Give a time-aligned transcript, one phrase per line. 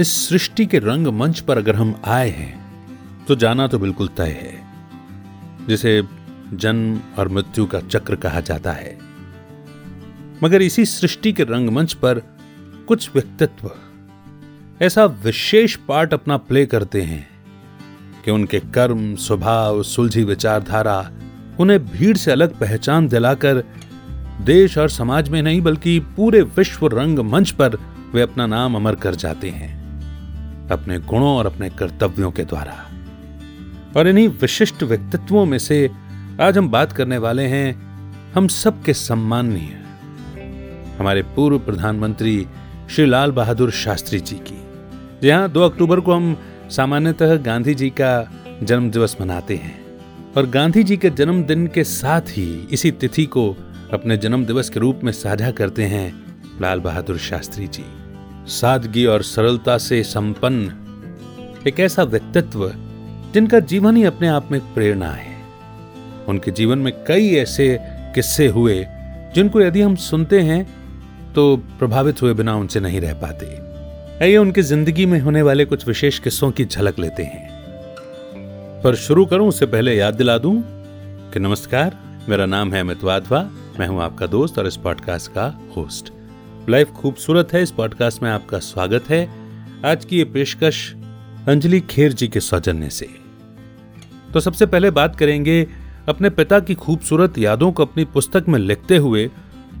[0.00, 4.52] इस सृष्टि के रंगमंच पर अगर हम आए हैं तो जाना तो बिल्कुल तय है,
[5.68, 6.02] जिसे
[6.52, 8.98] जन्म और मृत्यु का चक्र कहा जाता है।
[10.44, 12.20] मगर इसी सृष्टि के रंगमंच पर
[12.88, 13.70] कुछ व्यक्तित्व
[14.82, 17.28] ऐसा विशेष पार्ट अपना प्ले करते हैं
[18.24, 21.10] कि उनके कर्म, स्वभाव, सुलझी विचारधारा
[21.60, 23.62] उन्हें भीड़ से अलग पहचान दिलाकर
[24.42, 27.76] देश और समाज में नहीं, बल्कि पूरे विश्व रंग मंच पर
[28.14, 29.79] वे अपना नाम अमर कर जाते हैं।
[30.70, 32.86] अपने गुणों और अपने कर्तव्यों के द्वारा।
[33.96, 35.90] और इन्हीं विशिष्ट व्यक्तित्वों में से
[36.40, 37.68] आज हम बात करने वाले हैं,
[38.32, 39.78] हम सबके सम्माननीय,
[40.98, 42.46] हमारे पूर्व प्रधानमंत्री
[42.90, 44.58] श्री लाल बहादुर शास्त्री जी की।
[45.22, 46.36] जहाँ दो अक्टूबर को हम
[46.70, 49.80] सामान्यतः गांधी जी का जन्म दिवस मनाते हैं
[50.36, 53.56] और गांधी जी के जन्मदिन के साथ ही इसी तिथि को
[53.92, 56.12] अपने जन्म दिवस के रूप में साझा करते हैं
[56.60, 57.84] लाल बहादुर शास्त्री जी।
[58.50, 62.70] सादगी और सरलता से संपन्न एक ऐसा व्यक्तित्व
[63.34, 65.36] जिनका जीवन ही अपने आप में प्रेरणा है।
[66.28, 67.76] उनके जीवन में कई ऐसे
[68.14, 68.84] किस्से हुए,
[69.34, 70.64] जिनको यदि हम सुनते हैं
[71.34, 73.46] तो प्रभावित हुए बिना उनसे नहीं रह पाते।
[74.24, 77.48] आइए उनकी ज़िंदगी में होने वाले कुछ विशेष किस्सों की झलक लेते हैं।
[78.84, 80.54] पर शुरू करूँ, उससे पहले याद दिला दूँ
[81.32, 83.48] कि नमस्कार, मेरा नाम है अमित वाधवा,
[83.80, 86.12] मैं हूँ आपका दोस्त और इस पॉडकास्ट का होस्ट
[86.68, 89.28] लाइफ खूबसूरत है। इस पॉडकास्ट में आपका स्वागत है।
[89.84, 90.92] आज की ये पेशकश
[91.48, 93.08] अंजलि खेर जी के सौजन्य से।
[94.34, 95.66] तो सबसे पहले बात करेंगे
[96.08, 99.30] अपने पिता की खूबसूरत यादों को अपनी पुस्तक में लिखते हुए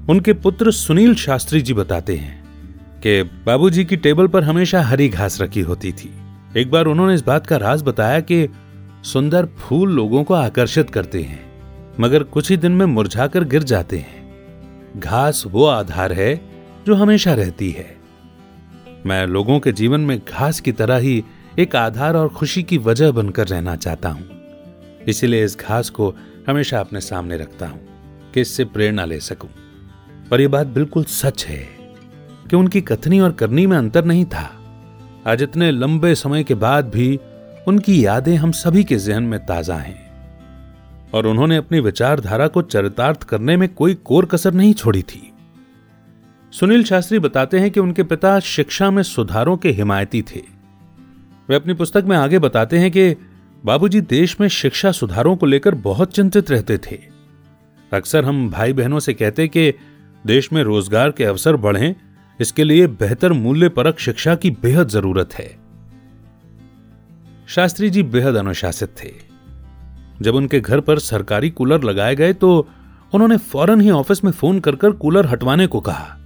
[0.08, 2.44] उनके पुत्र सुनील शास्त्री जी बताते हैं
[3.00, 6.12] कि बाबूजी की टेबल पर हमेशा हरी घास रखी होती थी।
[6.56, 8.48] एक बार उन्होंने इस बात का राज बताया कि
[9.04, 11.40] सुंदर फूल लोगों को आकर्षित करते हैं,
[12.00, 14.18] मगर कुछ ही दिन में मुरझाकर गिर जाते हैं।
[15.00, 16.49] घास वो आधार है
[16.86, 17.96] जो हमेशा रहती है।
[19.06, 21.24] मैं लोगों के जीवन में घास की तरह ही
[21.58, 24.28] एक आधार और खुशी की वजह बनकर रहना चाहता हूँ।
[25.08, 26.14] इसीलिए इस घास को
[26.48, 27.80] हमेशा अपने सामने रखता हूँ
[28.34, 29.50] कि इससे प्रेरणा ले सकूँ।
[30.32, 31.68] और यह बात बिल्कुल सच है
[32.50, 34.56] कि उनकी कथनी और करनी में अंतर नहीं था।
[35.26, 37.20] आज इतने लंबे समय के बाद भी
[37.68, 40.10] उनकी यादें हम सभी के जहन में ताज़ा हैं।
[41.14, 45.29] और उन्होंने अपनी विचारधारा को चरितार्थ करने में कोई कोर कसर नहीं छोड़ी थी।
[46.52, 50.40] सुनील शास्त्री बताते हैं कि उनके पिता शिक्षा में सुधारों के हिमायती थे।
[51.48, 53.14] वे अपनी पुस्तक में आगे बताते हैं कि
[53.64, 56.98] बाबूजी देश में शिक्षा सुधारों को लेकर बहुत चिंतित रहते थे।
[57.92, 59.72] अक्सर हम भाई बहनों से कहते कि
[60.24, 61.94] देश में रोज़गार के अवसर बढ़ें,
[62.40, 65.48] इसके लिए बेहतर मूल्य परक शिक्षा की बेहद ज़रूरत है।
[67.48, 69.12] शास्त्री जी बेहद अनुशासित थे।
[70.20, 72.56] जब उनके घर पर सरकारी कूलर लगाए गए तो
[73.12, 76.16] उन्होंने फ़ौरन ही ऑफ़िस में फ़ोन कर कर कूलर हटवाने को कहा।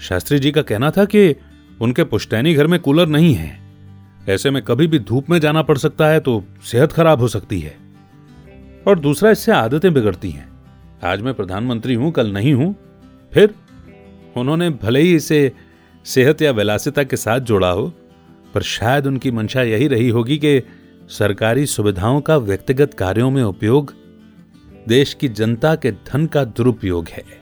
[0.00, 1.36] शास्त्री जी का कहना था कि
[1.80, 3.60] उनके पुश्तैनी घर में कूलर नहीं है।
[4.28, 7.60] ऐसे में कभी भी धूप में जाना पड़ सकता है तो सेहत खराब हो सकती
[7.60, 7.76] है।
[8.88, 10.48] और दूसरा, इससे आदतें बिगड़ती हैं।
[11.04, 12.74] आज मैं प्रधानमंत्री हूँ, कल नहीं हूँ।
[13.32, 13.54] फिर
[14.36, 15.52] उन्होंने भले ही इसे
[16.04, 17.92] सेहत या विलासिता के साथ जोड़ा हो,
[18.54, 20.62] पर शायद उनकी मंशा यही रही होगी कि
[21.08, 23.94] सरकारी सुविधाओं का व्यक्तिगत कार्यों में उपयोग
[24.88, 27.41] देश की जनता के धन का दुरुपयोग है।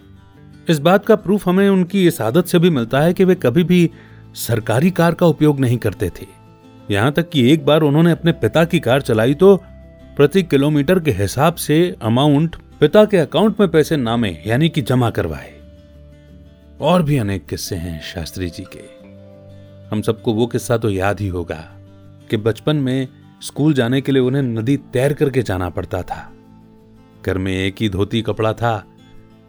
[0.69, 3.65] इस बात का प्रूफ हमें उनकी इस आदत से भी मिलता है कि वे कभी
[3.65, 3.91] भी
[4.37, 6.26] सरकारी कार का उपयोग नहीं करते थे।
[6.91, 9.56] यहाँ तक कि एक बार उन्होंने अपने पिता की कार चलाई तो
[10.16, 15.10] प्रति किलोमीटर के हिसाब से अमाउंट पिता के अकाउंट में पैसे नामे, यानी कि जमा
[15.10, 15.53] करवाए।
[16.81, 18.88] और भी अनेक किस्से हैं शास्त्री जी के।
[19.91, 21.56] हम सबको वो किस्सा तो याद ही होगा
[22.31, 23.09] कि बचपन में
[23.42, 26.31] स्कूल जाने के लिए उन्हें नदी तैर करके जाना पड़ता था।
[27.27, 28.77] घर में एक ही धोती कपड़ा था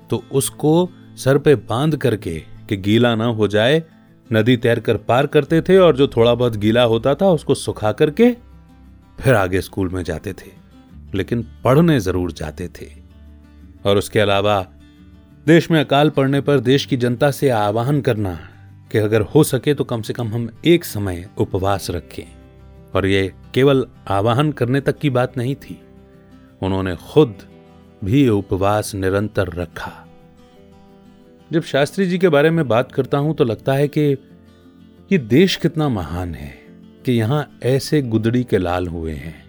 [0.09, 0.89] तो उसको
[1.23, 2.37] सर पे बाँध करके
[2.69, 3.83] कि गीला ना हो जाए,
[4.29, 7.91] नदी तैर कर पार करते थे और जो थोड़ा बहुत गीला होता था उसको सुखा
[7.91, 8.31] करके
[9.19, 10.51] फिर आगे स्कूल में जाते थे,
[11.13, 12.89] लेकिन पढ़ने ज़रूर जाते थे।
[13.85, 14.61] और उसके अलावा
[15.47, 18.33] देश में अकाल पड़ने पर देश की जनता से आह्वान करना
[18.91, 22.23] कि अगर हो सके तो कम से कम हम एक समय उपवास रखें।
[22.95, 25.81] और ये केवल आवाहन करने तक की बात नहीं थी।
[26.61, 27.37] उन्होंने खुद
[28.03, 29.91] भी उपवास निरंतर रखा।
[31.51, 34.01] जब शास्त्री जी के बारे में बात करता हूँ तो लगता है कि
[35.11, 36.53] ये देश कितना महान है
[37.05, 39.43] कि यहाँ ऐसे गुदड़ी के लाल हुए हैं,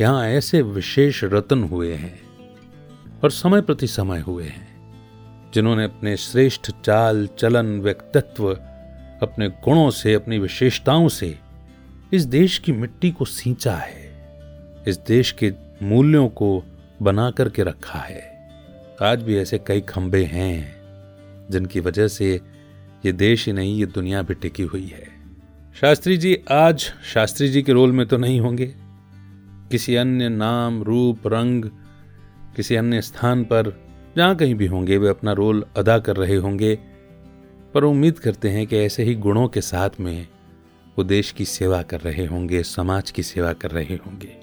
[0.00, 2.18] यहाँ ऐसे विशेष रत्न हुए हैं
[3.22, 8.50] और समय प्रति समय हुए हैं, जिन्होंने अपने श्रेष्ठ चाल, चलन, व्यक्तित्व,
[9.22, 11.38] अपने गुणों से, अपनी विशेषताओं से
[12.12, 14.10] इस देश की मिट्टी को सींचा है,
[14.88, 16.62] इस देश के मूल्यों को
[17.02, 18.30] बना करके रखा है।
[19.02, 20.81] आज भी ऐसे कई खंबे हैं।
[21.52, 22.40] जिनकी वजह से
[23.06, 25.08] ये देश ही नहीं, ये दुनिया भी टिकी हुई है।
[25.80, 28.74] शास्त्री जी, आज शास्त्री जी के रोल में तो नहीं होंगे।
[29.70, 31.64] किसी अन्य नाम, रूप, रंग,
[32.56, 33.82] किसी अन्य स्थान पर
[34.16, 36.78] जहाँ कहीं भी होंगे, वे अपना रोल अदा कर रहे होंगे।
[37.74, 40.28] पर उम्मीद करते हैं कि ऐसे ही गुणों के साथ में
[40.98, 44.36] वो देश की सेवा कर रहे होंगे, समाज की सेवा कर रहे होंगे।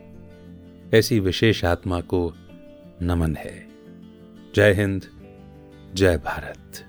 [0.97, 2.33] ऐसी विशेष आत्मा को
[3.01, 3.67] नमन है।
[4.55, 5.05] जय हिंद,
[5.95, 6.88] जय भारत।